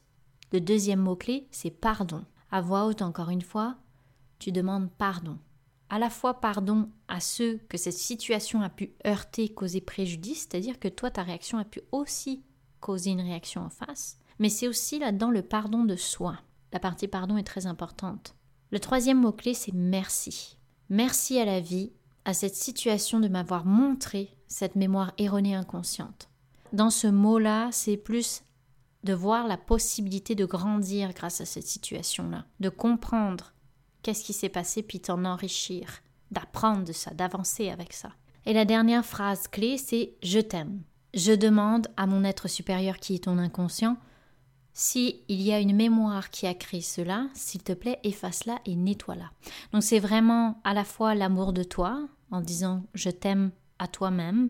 le 0.52 0.62
deuxième 0.62 1.00
mot-clé, 1.00 1.48
c'est 1.50 1.72
pardon. 1.72 2.24
À 2.52 2.62
voix 2.62 2.86
haute 2.86 3.02
encore 3.02 3.32
une 3.32 3.42
fois, 3.42 3.78
tu 4.38 4.52
demandes 4.52 4.92
pardon 4.92 5.40
à 5.94 6.00
la 6.00 6.10
fois 6.10 6.42
pardon 6.42 6.90
à 7.08 7.20
ceux 7.20 7.60
que 7.70 7.78
cette 7.78 7.94
situation 7.94 8.64
a 8.64 8.70
pu 8.70 8.96
heurter, 9.06 9.50
causer 9.50 9.80
préjudice, 9.80 10.48
c'est-à-dire 10.50 10.80
que 10.80 10.88
toi, 10.88 11.12
ta 11.12 11.22
réaction 11.22 11.60
a 11.60 11.66
pu 11.66 11.82
aussi 11.92 12.44
causer 12.80 13.12
une 13.12 13.22
réaction 13.22 13.62
en 13.62 13.70
face, 13.70 14.18
mais 14.40 14.50
c'est 14.50 14.68
aussi 14.68 14.98
là-dedans 14.98 15.30
le 15.30 15.44
pardon 15.44 15.86
de 15.86 15.96
soi. 15.96 16.40
La 16.72 16.80
partie 16.80 17.08
pardon 17.08 17.38
est 17.38 17.44
très 17.44 17.68
importante. 17.68 18.34
Le 18.72 18.80
troisième 18.80 19.22
mot-clé, 19.22 19.54
c'est 19.54 19.72
merci. 19.72 20.58
Merci 20.90 21.38
à 21.38 21.46
la 21.46 21.60
vie, 21.60 21.94
à 22.26 22.34
cette 22.34 22.56
situation 22.56 23.20
de 23.20 23.28
m'avoir 23.28 23.66
montré 23.66 24.36
cette 24.48 24.76
mémoire 24.76 25.14
erronée 25.18 25.56
inconsciente. 25.56 26.30
Dans 26.72 26.90
ce 26.90 27.08
mot-là, 27.08 27.70
c'est 27.72 27.98
plus 27.98 28.44
de 29.04 29.14
voir 29.14 29.48
la 29.48 29.58
possibilité 29.58 30.34
de 30.36 30.46
grandir 30.46 31.14
grâce 31.14 31.42
à 31.42 31.46
cette 31.46 31.68
situation-là, 31.68 32.46
de 32.60 32.70
comprendre 32.70 33.54
qu'est-ce 34.02 34.24
qui 34.24 34.34
s'est 34.34 34.50
passé, 34.50 34.82
puis 34.82 35.00
t'en 35.00 35.26
enrichir, 35.26 36.02
d'apprendre 36.32 36.86
de 36.86 36.94
ça, 36.94 37.14
d'avancer 37.14 37.70
avec 37.70 37.94
ça. 37.94 38.12
Et 38.46 38.54
la 38.54 38.66
dernière 38.66 39.06
phrase 39.06 39.48
clé, 39.48 39.78
c'est 39.78 40.14
je 40.24 40.40
t'aime. 40.40 40.82
Je 41.14 41.32
demande 41.34 41.88
à 41.96 42.08
mon 42.08 42.24
être 42.24 42.48
supérieur 42.48 42.98
qui 42.98 43.16
est 43.16 43.26
ton 43.26 43.38
inconscient, 43.38 43.98
si 44.74 45.22
il 45.28 45.42
y 45.42 45.54
a 45.54 45.60
une 45.60 45.76
mémoire 45.76 46.30
qui 46.30 46.48
a 46.48 46.54
créé 46.54 46.82
cela, 46.82 47.28
s'il 47.34 47.64
te 47.64 47.74
plaît, 47.74 48.00
efface-la 48.04 48.60
et 48.66 48.76
nettoie-la. 48.76 49.32
Donc 49.72 49.84
c'est 49.84 50.00
vraiment 50.00 50.60
à 50.64 50.74
la 50.74 50.84
fois 50.84 51.16
l'amour 51.16 51.54
de 51.54 51.64
toi, 51.64 52.08
en 52.32 52.42
disant 52.42 52.84
je 52.94 53.10
t'aime 53.10 53.52
à 53.80 53.88
toi-même, 53.88 54.50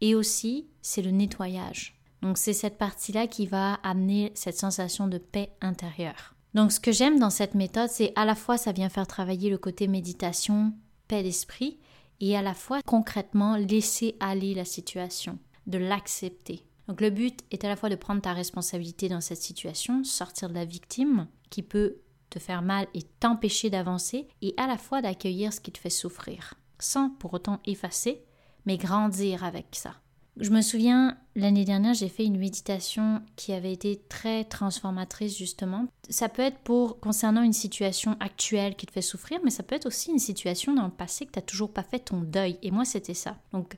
et 0.00 0.14
aussi 0.14 0.68
c'est 0.82 1.02
le 1.02 1.10
nettoyage. 1.10 1.98
Donc 2.22 2.38
c'est 2.38 2.52
cette 2.52 2.78
partie-là 2.78 3.26
qui 3.26 3.46
va 3.46 3.74
amener 3.82 4.32
cette 4.34 4.58
sensation 4.58 5.08
de 5.08 5.18
paix 5.18 5.50
intérieure. 5.60 6.34
Donc 6.54 6.70
ce 6.70 6.80
que 6.80 6.92
j'aime 6.92 7.18
dans 7.18 7.30
cette 7.30 7.54
méthode, 7.54 7.90
c'est 7.90 8.12
à 8.14 8.24
la 8.24 8.34
fois 8.34 8.56
ça 8.56 8.72
vient 8.72 8.88
faire 8.88 9.06
travailler 9.06 9.50
le 9.50 9.58
côté 9.58 9.88
méditation, 9.88 10.72
paix 11.08 11.22
d'esprit, 11.22 11.78
et 12.20 12.36
à 12.36 12.42
la 12.42 12.54
fois 12.54 12.80
concrètement 12.86 13.56
laisser 13.56 14.16
aller 14.20 14.54
la 14.54 14.64
situation, 14.64 15.38
de 15.66 15.78
l'accepter. 15.78 16.64
Donc 16.88 17.00
le 17.00 17.10
but 17.10 17.40
est 17.50 17.64
à 17.64 17.68
la 17.68 17.76
fois 17.76 17.88
de 17.88 17.94
prendre 17.94 18.20
ta 18.20 18.32
responsabilité 18.32 19.08
dans 19.08 19.20
cette 19.20 19.42
situation, 19.42 20.04
sortir 20.04 20.48
de 20.48 20.54
la 20.54 20.64
victime 20.64 21.26
qui 21.50 21.62
peut 21.62 21.96
te 22.30 22.38
faire 22.38 22.62
mal 22.62 22.86
et 22.94 23.02
t'empêcher 23.20 23.70
d'avancer, 23.70 24.28
et 24.42 24.54
à 24.56 24.66
la 24.66 24.76
fois 24.76 25.00
d'accueillir 25.00 25.52
ce 25.52 25.60
qui 25.60 25.72
te 25.72 25.78
fait 25.78 25.90
souffrir, 25.90 26.54
sans 26.78 27.10
pour 27.10 27.34
autant 27.34 27.60
effacer, 27.64 28.24
mais 28.66 28.76
grandir 28.76 29.44
avec 29.44 29.66
ça. 29.72 29.94
Je 30.36 30.50
me 30.50 30.62
souviens, 30.62 31.16
l'année 31.36 31.64
dernière, 31.64 31.94
j'ai 31.94 32.08
fait 32.08 32.24
une 32.24 32.38
méditation 32.38 33.22
qui 33.36 33.52
avait 33.52 33.72
été 33.72 34.02
très 34.08 34.42
transformatrice, 34.42 35.38
justement. 35.38 35.86
Ça 36.10 36.28
peut 36.28 36.42
être 36.42 36.58
pour 36.58 36.98
concernant 36.98 37.42
une 37.42 37.52
situation 37.52 38.16
actuelle 38.18 38.74
qui 38.74 38.86
te 38.86 38.92
fait 38.92 39.00
souffrir, 39.00 39.38
mais 39.44 39.50
ça 39.50 39.62
peut 39.62 39.76
être 39.76 39.86
aussi 39.86 40.10
une 40.10 40.18
situation 40.18 40.74
dans 40.74 40.86
le 40.86 40.90
passé 40.90 41.24
que 41.24 41.30
tu 41.30 41.38
n'as 41.38 41.44
toujours 41.44 41.72
pas 41.72 41.84
fait 41.84 42.00
ton 42.00 42.20
deuil. 42.20 42.58
Et 42.62 42.72
moi, 42.72 42.84
c'était 42.84 43.14
ça. 43.14 43.36
Donc, 43.52 43.76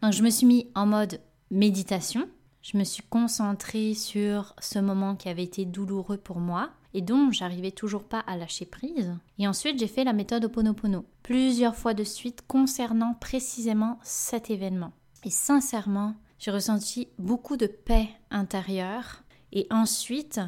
donc, 0.00 0.12
je 0.12 0.22
me 0.22 0.30
suis 0.30 0.46
mis 0.46 0.70
en 0.76 0.86
mode 0.86 1.20
méditation. 1.50 2.28
Je 2.70 2.76
me 2.76 2.84
suis 2.84 3.02
concentrée 3.02 3.94
sur 3.94 4.54
ce 4.60 4.78
moment 4.78 5.16
qui 5.16 5.30
avait 5.30 5.44
été 5.44 5.64
douloureux 5.64 6.18
pour 6.18 6.38
moi 6.38 6.68
et 6.92 7.00
dont 7.00 7.30
j'arrivais 7.30 7.70
toujours 7.70 8.04
pas 8.04 8.18
à 8.26 8.36
lâcher 8.36 8.66
prise. 8.66 9.16
Et 9.38 9.48
ensuite, 9.48 9.78
j'ai 9.78 9.86
fait 9.86 10.04
la 10.04 10.12
méthode 10.12 10.44
Oponopono 10.44 11.06
plusieurs 11.22 11.76
fois 11.76 11.94
de 11.94 12.04
suite 12.04 12.42
concernant 12.46 13.14
précisément 13.14 13.98
cet 14.02 14.50
événement. 14.50 14.92
Et 15.24 15.30
sincèrement, 15.30 16.14
j'ai 16.38 16.50
ressenti 16.50 17.08
beaucoup 17.18 17.56
de 17.56 17.66
paix 17.66 18.10
intérieure. 18.30 19.22
Et 19.52 19.66
ensuite, 19.70 20.38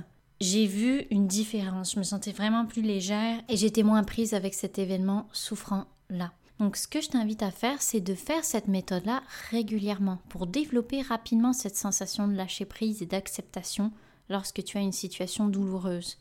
j'ai 0.43 0.67
vu 0.67 1.07
une 1.11 1.27
différence. 1.27 1.95
Je 1.95 2.01
me 2.01 2.05
sentais 2.05 2.33
vraiment 2.33 2.67
plus 2.67 2.83
légère 2.83 3.41
et 3.49 3.57
j'étais 3.57 3.83
moins 3.83 4.05
prise 4.05 4.35
avec 4.35 4.53
cet 4.53 4.79
événement 4.79 5.27
souffrant-là. 5.33 6.33
Donc 6.61 6.77
ce 6.77 6.87
que 6.87 7.01
je 7.01 7.09
t'invite 7.09 7.43
à 7.43 7.51
faire, 7.51 7.81
c'est 7.81 8.01
de 8.01 8.15
faire 8.15 8.45
cette 8.45 8.69
méthode-là 8.69 9.23
régulièrement 9.49 10.19
pour 10.29 10.47
développer 10.47 11.01
rapidement 11.01 11.55
cette 11.55 11.77
sensation 11.77 12.29
de 12.29 12.35
lâcher 12.35 12.67
prise 12.67 13.01
et 13.01 13.07
d'acceptation 13.07 13.93
lorsque 14.29 14.63
tu 14.63 14.77
as 14.77 14.83
une 14.83 14.93
situation 14.93 15.49
douloureuse. 15.49 16.19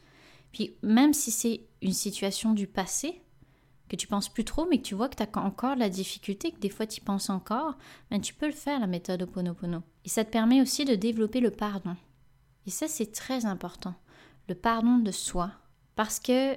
Puis 0.53 0.77
même 0.81 1.13
si 1.13 1.29
c'est 1.29 1.67
une 1.81 1.93
situation 1.93 2.53
du 2.53 2.67
passé, 2.67 3.21
que 3.89 3.97
tu 3.97 4.07
penses 4.07 4.29
plus 4.29 4.45
trop, 4.45 4.65
mais 4.69 4.77
que 4.77 4.83
tu 4.83 4.95
vois 4.95 5.09
que 5.09 5.17
tu 5.17 5.23
as 5.23 5.41
encore 5.43 5.75
la 5.75 5.89
difficulté, 5.89 6.51
que 6.51 6.59
des 6.59 6.69
fois 6.69 6.87
tu 6.87 7.01
penses 7.01 7.29
encore, 7.29 7.77
ben 8.09 8.21
tu 8.21 8.33
peux 8.33 8.47
le 8.47 8.53
faire, 8.53 8.79
la 8.79 8.87
méthode 8.87 9.23
Oponopono. 9.23 9.83
Et 10.05 10.09
ça 10.09 10.23
te 10.23 10.31
permet 10.31 10.61
aussi 10.61 10.85
de 10.85 10.95
développer 10.95 11.41
le 11.41 11.51
pardon. 11.51 11.97
Et 12.65 12.71
ça, 12.71 12.87
c'est 12.87 13.11
très 13.11 13.45
important. 13.45 13.95
Le 14.47 14.55
pardon 14.55 14.99
de 14.99 15.11
soi. 15.11 15.51
Parce 15.95 16.19
que 16.19 16.55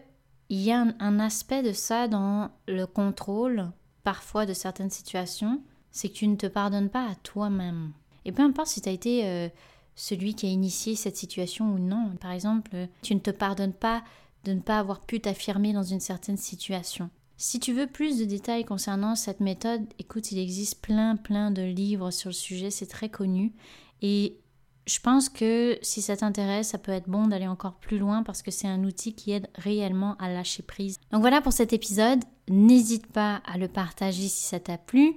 il 0.52 0.60
y 0.60 0.70
a 0.70 0.86
un, 0.98 1.18
aspect 1.18 1.62
de 1.62 1.72
ça 1.72 2.08
dans 2.08 2.50
le 2.68 2.84
contrôle, 2.84 3.70
parfois 4.04 4.44
de 4.44 4.52
certaines 4.52 4.90
situations, 4.90 5.62
c'est 5.90 6.10
que 6.10 6.14
tu 6.14 6.28
ne 6.28 6.36
te 6.36 6.46
pardonnes 6.46 6.90
pas 6.90 7.08
à 7.08 7.14
toi-même. 7.14 7.92
Et 8.26 8.32
peu 8.32 8.42
importe 8.42 8.68
si 8.68 8.82
tu 8.82 8.88
as 8.90 8.92
été 8.92 9.24
euh, 9.24 9.48
celui 9.96 10.34
qui 10.34 10.44
a 10.44 10.50
initié 10.50 10.94
cette 10.94 11.16
situation 11.16 11.72
ou 11.72 11.78
non. 11.78 12.16
Par 12.20 12.32
exemple, 12.32 12.68
tu 13.00 13.14
ne 13.14 13.20
te 13.20 13.30
pardonnes 13.30 13.72
pas 13.72 14.04
de 14.44 14.52
ne 14.52 14.60
pas 14.60 14.78
avoir 14.78 15.00
pu 15.00 15.20
t'affirmer 15.20 15.72
dans 15.72 15.84
une 15.84 16.00
certaine 16.00 16.36
situation. 16.36 17.08
Si 17.38 17.58
tu 17.58 17.72
veux 17.72 17.86
plus 17.86 18.18
de 18.18 18.26
détails 18.26 18.66
concernant 18.66 19.14
cette 19.14 19.40
méthode, 19.40 19.86
écoute, 19.98 20.32
il 20.32 20.38
existe 20.38 20.82
plein 20.82 21.16
plein 21.16 21.50
de 21.50 21.62
livres 21.62 22.10
sur 22.10 22.28
le 22.28 22.34
sujet, 22.34 22.70
c'est 22.70 22.84
très 22.84 23.08
connu 23.08 23.54
et 24.02 24.36
je 24.86 24.98
pense 24.98 25.28
que 25.28 25.78
si 25.82 26.02
ça 26.02 26.16
t'intéresse, 26.16 26.68
ça 26.68 26.78
peut 26.78 26.92
être 26.92 27.08
bon 27.08 27.28
d'aller 27.28 27.46
encore 27.46 27.74
plus 27.74 27.98
loin 27.98 28.22
parce 28.22 28.42
que 28.42 28.50
c'est 28.50 28.66
un 28.66 28.82
outil 28.84 29.14
qui 29.14 29.32
aide 29.32 29.48
réellement 29.54 30.16
à 30.18 30.28
lâcher 30.28 30.62
prise. 30.62 30.98
Donc 31.12 31.20
voilà 31.20 31.40
pour 31.40 31.52
cet 31.52 31.72
épisode. 31.72 32.20
N'hésite 32.48 33.06
pas 33.06 33.40
à 33.46 33.56
le 33.56 33.68
partager 33.68 34.28
si 34.28 34.42
ça 34.42 34.60
t'a 34.60 34.78
plu 34.78 35.14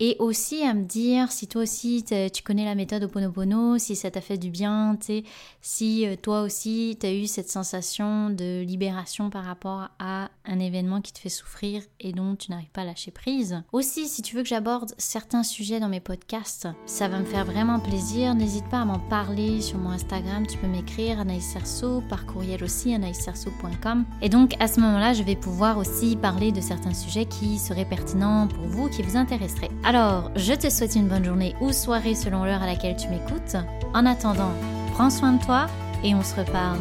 et 0.00 0.16
aussi 0.18 0.62
à 0.62 0.74
me 0.74 0.84
dire 0.84 1.30
si 1.30 1.46
toi 1.46 1.62
aussi 1.62 2.04
tu 2.04 2.42
connais 2.42 2.64
la 2.64 2.74
méthode 2.74 3.04
Oponopono, 3.04 3.78
si 3.78 3.94
ça 3.94 4.10
t'a 4.10 4.20
fait 4.20 4.38
du 4.38 4.50
bien, 4.50 4.98
si 5.60 6.06
euh, 6.06 6.16
toi 6.20 6.42
aussi 6.42 6.96
tu 7.00 7.06
as 7.06 7.14
eu 7.14 7.26
cette 7.26 7.48
sensation 7.48 8.30
de 8.30 8.62
libération 8.62 9.30
par 9.30 9.44
rapport 9.44 9.88
à 9.98 10.30
un 10.44 10.58
événement 10.58 11.00
qui 11.00 11.12
te 11.12 11.18
fait 11.18 11.28
souffrir 11.28 11.82
et 12.00 12.12
dont 12.12 12.34
tu 12.34 12.50
n'arrives 12.50 12.70
pas 12.70 12.82
à 12.82 12.84
lâcher 12.84 13.12
prise. 13.12 13.62
Aussi, 13.72 14.08
si 14.08 14.22
tu 14.22 14.36
veux 14.36 14.42
que 14.42 14.48
j'aborde 14.48 14.92
certains 14.98 15.42
sujets 15.42 15.80
dans 15.80 15.88
mes 15.88 16.00
podcasts, 16.00 16.68
ça 16.86 17.08
va 17.08 17.20
me 17.20 17.24
faire 17.24 17.44
vraiment 17.44 17.78
plaisir. 17.78 18.34
N'hésite 18.34 18.68
pas 18.68 18.80
à 18.80 18.84
m'en 18.84 18.98
parler 18.98 19.62
sur 19.62 19.78
mon 19.78 19.90
Instagram, 19.90 20.46
tu 20.46 20.58
peux 20.58 20.66
m'écrire 20.66 21.20
Anaïs 21.20 21.44
Cerceau, 21.44 22.02
par 22.08 22.26
courriel 22.26 22.62
aussi. 22.64 22.94
Et 24.22 24.28
donc 24.28 24.54
à 24.60 24.66
ce 24.66 24.80
moment-là, 24.80 25.12
je 25.12 25.22
vais 25.22 25.36
pouvoir 25.36 25.78
aussi 25.78 26.16
parler 26.16 26.52
de 26.52 26.60
certains 26.64 26.94
sujets 26.94 27.26
qui 27.26 27.58
seraient 27.58 27.84
pertinents 27.84 28.48
pour 28.48 28.64
vous, 28.66 28.88
qui 28.88 29.02
vous 29.02 29.16
intéresseraient. 29.16 29.70
Alors, 29.84 30.30
je 30.36 30.54
te 30.54 30.70
souhaite 30.70 30.96
une 30.96 31.08
bonne 31.08 31.24
journée 31.24 31.54
ou 31.60 31.72
soirée 31.72 32.14
selon 32.14 32.44
l'heure 32.44 32.62
à 32.62 32.66
laquelle 32.66 32.96
tu 32.96 33.08
m'écoutes. 33.08 33.56
En 33.94 34.06
attendant, 34.06 34.52
prends 34.92 35.10
soin 35.10 35.34
de 35.34 35.44
toi 35.44 35.66
et 36.02 36.14
on 36.14 36.22
se 36.22 36.34
reparle 36.34 36.78